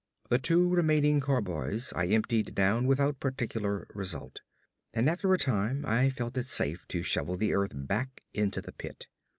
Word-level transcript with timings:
The 0.29 0.39
two 0.39 0.67
remaining 0.67 1.19
carboys 1.19 1.93
I 1.95 2.07
emptied 2.07 2.55
down 2.55 2.87
without 2.87 3.19
particular 3.19 3.87
result, 3.93 4.41
and 4.95 5.07
after 5.07 5.31
a 5.31 5.37
time 5.37 5.85
I 5.85 6.09
felt 6.09 6.39
it 6.39 6.47
safe 6.47 6.87
to 6.87 7.03
shovel 7.03 7.37
the 7.37 7.53
earth 7.53 7.73
back 7.75 8.23
into 8.33 8.61
the 8.61 8.71
pit. 8.73 9.05